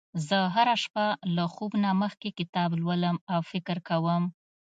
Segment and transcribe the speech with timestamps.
[0.27, 1.05] زه هره شپه
[1.35, 4.23] له خوب نه مخکې کتاب لولم او فکر کوم